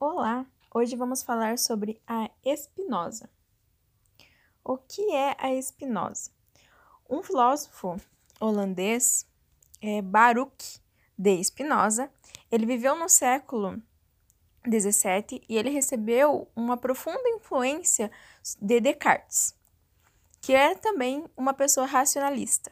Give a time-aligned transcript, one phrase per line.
[0.00, 0.46] Olá!
[0.72, 3.28] Hoje vamos falar sobre a Spinoza.
[4.62, 6.30] O que é a Spinoza?
[7.10, 8.00] Um filósofo
[8.38, 9.26] holandês,
[9.82, 10.80] é, Baruch
[11.18, 12.08] de Spinoza,
[12.48, 13.82] ele viveu no século
[14.64, 18.08] 17 e ele recebeu uma profunda influência
[18.62, 19.52] de Descartes,
[20.40, 22.70] que é também uma pessoa racionalista.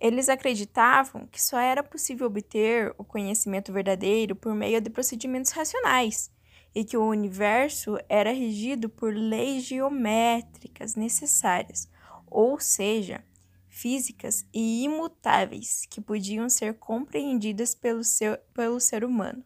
[0.00, 6.30] Eles acreditavam que só era possível obter o conhecimento verdadeiro por meio de procedimentos racionais
[6.74, 11.88] e que o universo era regido por leis geométricas necessárias,
[12.26, 13.24] ou seja,
[13.68, 19.44] físicas e imutáveis que podiam ser compreendidas pelo, seu, pelo ser humano.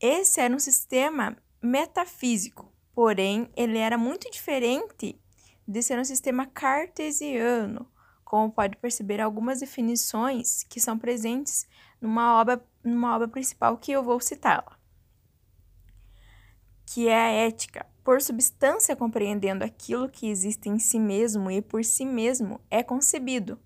[0.00, 5.18] Esse era um sistema metafísico, porém ele era muito diferente
[5.66, 7.90] de ser um sistema cartesiano,
[8.34, 11.68] como pode perceber algumas definições que são presentes
[12.00, 14.76] numa obra, numa obra principal que eu vou citá-la,
[16.84, 17.86] que é a ética.
[18.02, 23.56] Por substância, compreendendo aquilo que existe em si mesmo e por si mesmo é concebido,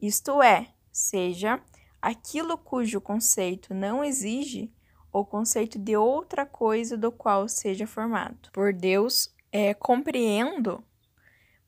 [0.00, 1.60] isto é, seja
[2.00, 4.72] aquilo cujo conceito não exige
[5.12, 8.52] o conceito de outra coisa do qual seja formado.
[8.52, 10.84] Por Deus, é, compreendo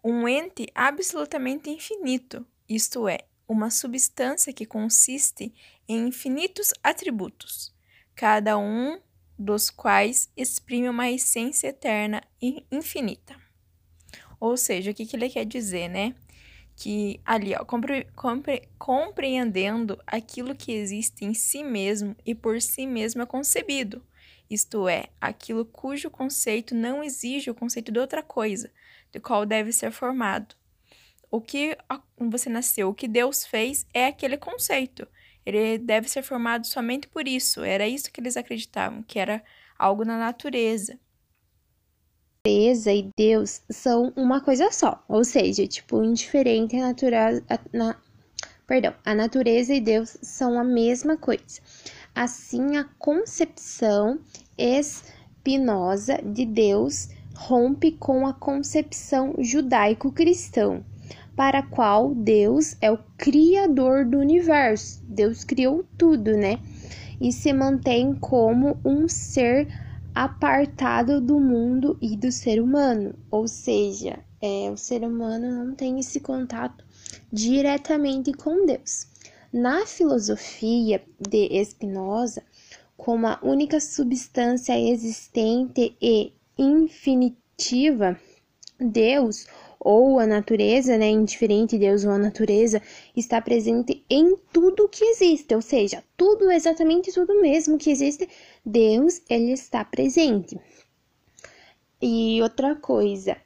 [0.02, 3.18] um ente absolutamente infinito, isto é,
[3.48, 5.52] uma substância que consiste
[5.88, 7.74] em infinitos atributos,
[8.14, 9.00] cada um
[9.38, 13.36] dos quais exprime uma essência eterna e infinita.
[14.40, 16.14] Ou seja, o que, ele quer dizer, né?
[16.76, 22.86] Que ali, ó, compre, compre, compreendendo aquilo que existe em si mesmo e por si
[22.86, 24.02] mesmo é concebido,
[24.50, 28.72] isto é, aquilo cujo conceito não exige o conceito de outra coisa,
[29.12, 30.54] de qual deve ser formado.
[31.30, 31.76] O que
[32.18, 35.06] você nasceu, o que Deus fez é aquele conceito.
[35.44, 37.62] Ele deve ser formado somente por isso.
[37.62, 39.42] Era isso que eles acreditavam, que era
[39.78, 40.98] algo na natureza.
[42.46, 47.44] Natureza e Deus são uma coisa só, ou seja, tipo, indiferente a natureza.
[47.72, 47.96] Na,
[48.66, 51.60] perdão, a natureza e Deus são a mesma coisa.
[52.14, 54.20] Assim, a concepção
[54.56, 60.82] espinosa de Deus rompe com a concepção judaico-cristã,
[61.36, 65.00] para a qual Deus é o criador do universo.
[65.04, 66.58] Deus criou tudo, né?
[67.20, 69.68] E se mantém como um ser
[70.12, 76.00] apartado do mundo e do ser humano, ou seja, é, o ser humano não tem
[76.00, 76.84] esse contato
[77.32, 79.06] diretamente com Deus.
[79.52, 82.42] Na filosofia de Spinoza,
[82.96, 88.18] como a única substância existente e infinitiva,
[88.78, 89.46] Deus
[89.80, 92.82] ou a natureza, né, indiferente Deus ou a natureza,
[93.16, 98.28] está presente em tudo que existe, ou seja, tudo, exatamente tudo mesmo que existe,
[98.64, 100.58] Deus, ele está presente.
[102.02, 103.36] E outra coisa,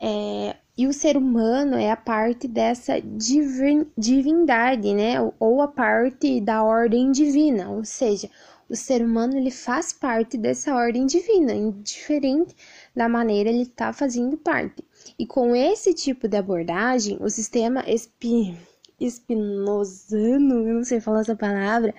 [0.00, 6.40] é, e o ser humano é a parte dessa divin, divindade, né, ou a parte
[6.40, 8.30] da ordem divina, ou seja,
[8.70, 12.54] o ser humano ele faz parte dessa ordem divina, indiferente
[12.94, 14.84] da maneira ele está fazendo parte.
[15.18, 18.56] E com esse tipo de abordagem, o sistema espi,
[19.00, 21.92] espinosano, eu não sei falar essa palavra,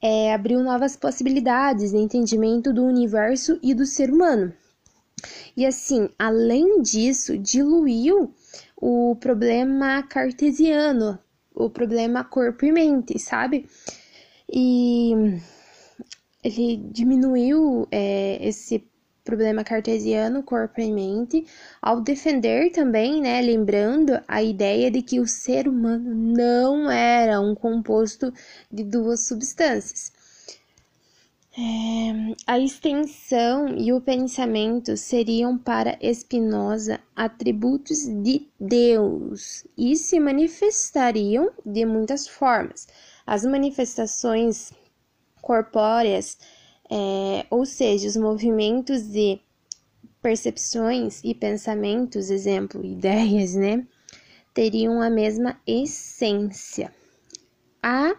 [0.00, 4.54] é, abriu novas possibilidades de entendimento do universo e do ser humano.
[5.54, 8.32] E assim, além disso, diluiu
[8.76, 11.18] o problema cartesiano,
[11.54, 13.68] o problema corpo e mente, sabe?
[14.50, 15.12] E
[16.42, 18.84] ele diminuiu é, esse
[19.24, 21.44] problema cartesiano corpo e mente
[21.82, 27.54] ao defender também, né, lembrando a ideia de que o ser humano não era um
[27.54, 28.32] composto
[28.72, 30.10] de duas substâncias.
[31.60, 41.50] É, a extensão e o pensamento seriam para Spinoza atributos de Deus e se manifestariam
[41.66, 42.86] de muitas formas.
[43.26, 44.72] As manifestações
[45.48, 46.36] corpóreas,
[46.90, 49.40] é, ou seja, os movimentos de
[50.20, 53.86] percepções e pensamentos, exemplo, ideias, né,
[54.52, 56.92] teriam a mesma essência.
[57.82, 58.14] A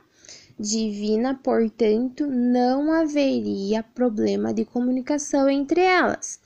[0.60, 6.40] divina, portanto, não haveria problema de comunicação entre elas.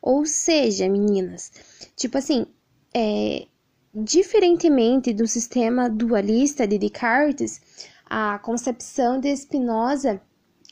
[0.00, 1.52] Ou seja, meninas,
[1.94, 2.46] tipo assim,
[2.94, 3.46] é,
[3.94, 7.60] diferentemente do sistema dualista de Descartes,
[8.08, 10.20] a concepção de Spinoza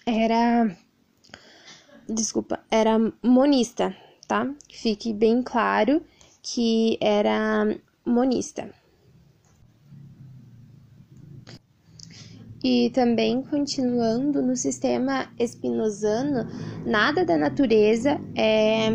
[0.09, 0.75] era
[2.09, 3.95] desculpa, era monista,
[4.27, 4.51] tá?
[4.71, 6.03] Fique bem claro
[6.43, 8.71] que era monista.
[12.65, 16.49] E também continuando no sistema espinosano,
[16.85, 18.89] nada da natureza é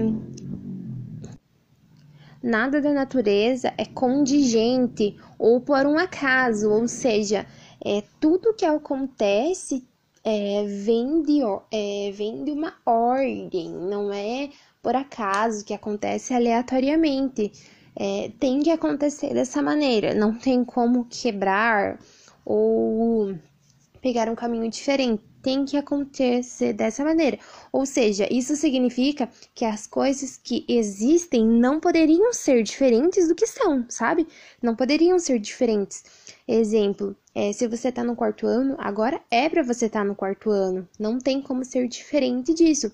[2.41, 7.45] nada da natureza é contingente ou por um acaso, ou seja,
[7.79, 9.87] é tudo que acontece
[10.23, 11.41] é, vem, de,
[11.71, 14.49] é, vem de uma ordem, não é
[14.81, 17.51] por acaso que acontece aleatoriamente.
[17.95, 21.99] É, tem que acontecer dessa maneira, não tem como quebrar
[22.43, 23.35] ou
[24.01, 25.23] pegar um caminho diferente.
[25.43, 27.37] Tem que acontecer dessa maneira.
[27.71, 33.45] Ou seja, isso significa que as coisas que existem não poderiam ser diferentes do que
[33.45, 34.25] são, sabe?
[34.61, 36.03] Não poderiam ser diferentes.
[36.47, 40.15] Exemplo, é, se você tá no quarto ano, agora é para você estar tá no
[40.15, 40.87] quarto ano.
[40.97, 42.91] Não tem como ser diferente disso.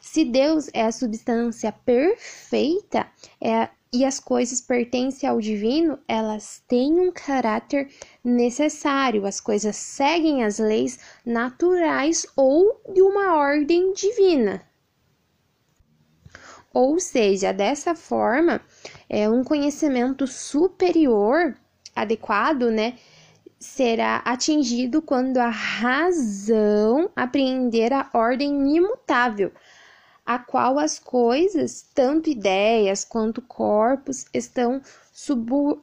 [0.00, 3.06] Se Deus é a substância perfeita,
[3.40, 7.88] é e as coisas pertencem ao divino, elas têm um caráter
[8.22, 14.62] necessário, as coisas seguem as leis naturais ou de uma ordem divina.
[16.72, 18.60] Ou seja, dessa forma,
[19.08, 21.56] é um conhecimento superior,
[21.96, 22.96] adequado, né,
[23.58, 29.52] será atingido quando a razão apreender a ordem imutável
[30.24, 34.80] a qual as coisas, tanto ideias quanto corpos, estão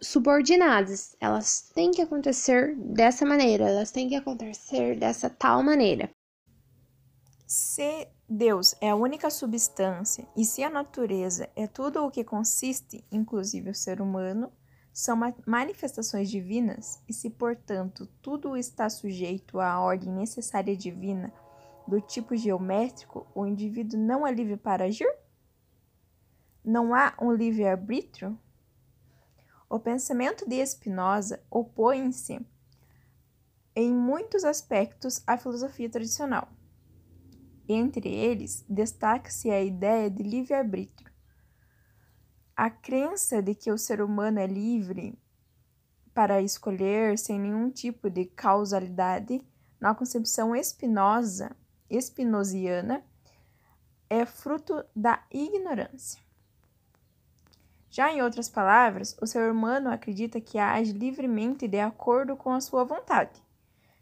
[0.01, 1.15] subordinadas.
[1.19, 6.09] Elas têm que acontecer dessa maneira, elas têm que acontecer dessa tal maneira.
[7.45, 13.05] Se Deus é a única substância e se a natureza é tudo o que consiste,
[13.11, 14.51] inclusive o ser humano,
[14.91, 21.31] são manifestações divinas, e se, portanto, tudo está sujeito à ordem necessária divina,
[21.87, 25.11] do tipo geométrico, o indivíduo não é livre para agir?
[26.63, 28.37] Não há um livre-arbítrio?
[29.69, 32.45] O pensamento de Spinoza opõe-se
[33.75, 36.49] em muitos aspectos à filosofia tradicional.
[37.69, 41.11] Entre eles, destaca-se a ideia de livre-arbítrio.
[42.55, 45.17] A crença de que o ser humano é livre
[46.13, 49.45] para escolher sem nenhum tipo de causalidade,
[49.79, 51.55] na concepção espinosa,
[51.89, 53.03] espinosiana
[54.09, 56.21] é fruto da ignorância.
[57.89, 62.61] Já em outras palavras, o ser humano acredita que age livremente de acordo com a
[62.61, 63.41] sua vontade,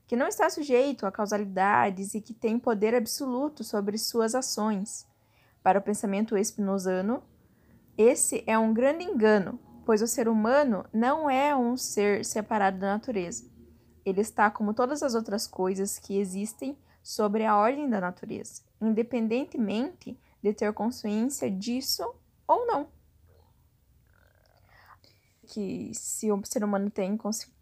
[0.08, 5.08] que não está sujeito a causalidades e que tem poder absoluto sobre suas ações.
[5.64, 7.24] Para o pensamento espinosano,
[7.98, 12.94] esse é um grande engano, pois o ser humano não é um ser separado da
[12.94, 13.50] natureza.
[14.04, 20.20] Ele está como todas as outras coisas que existem sobre a ordem da natureza, independentemente
[20.42, 22.04] de ter consciência disso
[22.48, 22.88] ou não.
[25.46, 27.16] Que se o ser humano tem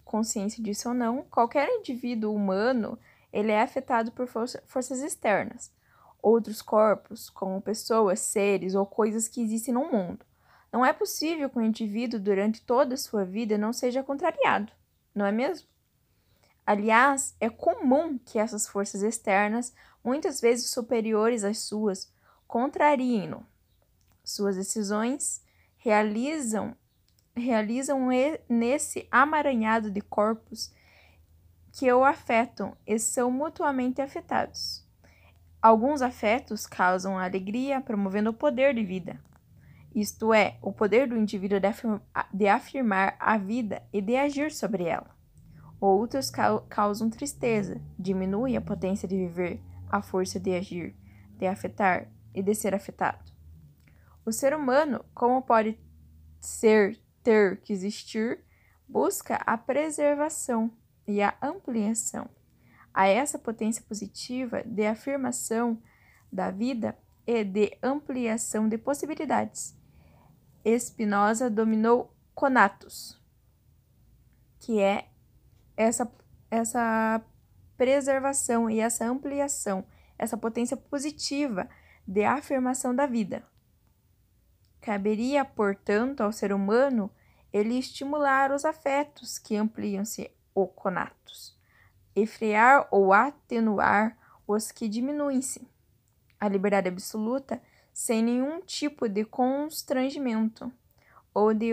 [0.05, 2.97] consciência disso ou não, qualquer indivíduo humano
[3.33, 5.69] ele é afetado por forças externas,
[6.21, 10.25] outros corpos, como pessoas, seres ou coisas que existem no mundo.
[10.71, 14.71] Não é possível que o indivíduo, durante toda a sua vida, não seja contrariado,
[15.13, 15.67] não é mesmo?
[16.65, 19.73] Aliás, é comum que essas forças externas,
[20.03, 22.11] muitas vezes superiores às suas,
[22.47, 23.45] contrariem-no.
[24.23, 25.43] Suas decisões
[25.77, 26.75] realizam
[27.35, 28.09] realizam
[28.47, 30.71] nesse amaranhado de corpos
[31.71, 34.87] que o afetam e são mutuamente afetados.
[35.59, 39.19] Alguns afetos causam alegria, promovendo o poder de vida.
[39.95, 41.59] Isto é, o poder do indivíduo
[42.31, 45.09] de afirmar a vida e de agir sobre ela.
[45.85, 46.31] Outros
[46.69, 49.61] causam tristeza, diminui a potência de viver,
[49.91, 50.95] a força de agir,
[51.37, 53.33] de afetar e de ser afetado.
[54.25, 55.77] O ser humano, como pode
[56.39, 58.45] ser, ter que existir,
[58.87, 60.71] busca a preservação
[61.05, 62.29] e a ampliação.
[62.93, 65.83] A essa potência positiva de afirmação
[66.31, 66.97] da vida
[67.27, 69.77] e de ampliação de possibilidades.
[70.65, 73.21] Spinoza dominou conatus,
[74.61, 75.09] que é
[75.75, 76.11] essa,
[76.49, 77.21] essa
[77.77, 79.85] preservação e essa ampliação,
[80.17, 81.67] essa potência positiva
[82.07, 83.43] de afirmação da vida.
[84.81, 87.09] Caberia, portanto, ao ser humano
[87.51, 91.57] ele estimular os afetos que ampliam-se o conatos,
[92.15, 95.67] e frear ou atenuar os que diminuem-se.
[96.39, 97.61] A liberdade absoluta
[97.91, 100.71] sem nenhum tipo de constrangimento
[101.33, 101.71] ou de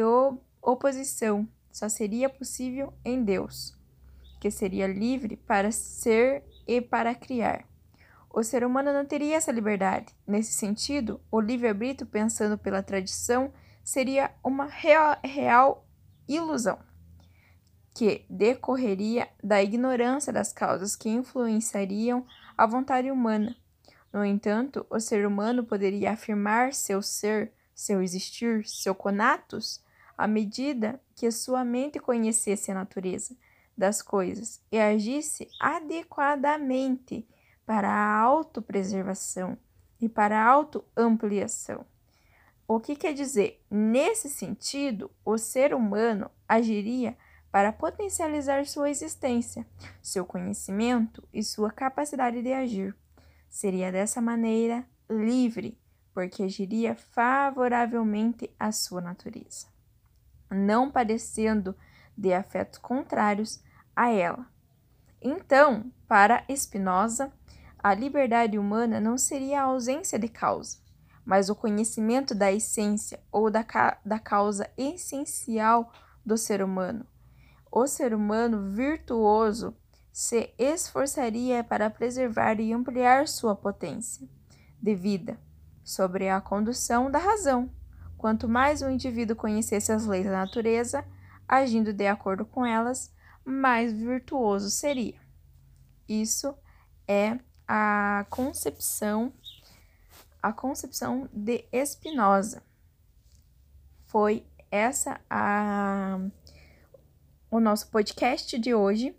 [0.62, 3.79] oposição só seria possível em Deus
[4.40, 7.68] que seria livre para ser e para criar.
[8.32, 10.14] O ser humano não teria essa liberdade.
[10.26, 13.52] Nesse sentido, o livre-arbítrio, pensando pela tradição,
[13.84, 15.86] seria uma real, real
[16.26, 16.78] ilusão.
[17.92, 22.24] que decorreria da ignorância das causas que influenciariam
[22.56, 23.56] a vontade humana.
[24.12, 29.84] No entanto, o ser humano poderia afirmar seu ser, seu existir, seu conatus,
[30.16, 33.36] à medida que sua mente conhecesse a natureza
[33.76, 37.26] das coisas e agisse adequadamente
[37.64, 39.56] para a autopreservação
[40.00, 41.84] e para a autoampliação.
[42.66, 43.64] O que quer dizer?
[43.70, 47.16] Nesse sentido, o ser humano agiria
[47.50, 49.66] para potencializar sua existência,
[50.00, 52.96] seu conhecimento e sua capacidade de agir.
[53.48, 55.76] Seria dessa maneira livre,
[56.14, 59.66] porque agiria favoravelmente à sua natureza,
[60.48, 61.74] não padecendo
[62.20, 63.62] de afetos contrários
[63.96, 64.46] a ela.
[65.22, 67.32] Então, para Spinoza,
[67.78, 70.78] a liberdade humana não seria a ausência de causa,
[71.24, 75.90] mas o conhecimento da essência ou da, ca da causa essencial
[76.24, 77.06] do ser humano.
[77.72, 79.74] O ser humano virtuoso
[80.12, 84.28] se esforçaria para preservar e ampliar sua potência
[84.82, 85.38] de vida
[85.82, 87.70] sobre a condução da razão.
[88.18, 91.04] Quanto mais o indivíduo conhecesse as leis da natureza,
[91.50, 93.12] agindo de acordo com elas,
[93.44, 95.20] mais virtuoso seria.
[96.08, 96.54] Isso
[97.08, 99.32] é a concepção
[100.42, 102.62] a concepção de Spinoza.
[104.06, 106.18] Foi essa a
[107.50, 109.14] o nosso podcast de hoje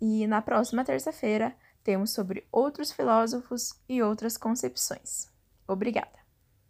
[0.00, 5.28] e na próxima terça-feira temos sobre outros filósofos e outras concepções.
[5.66, 6.21] Obrigada.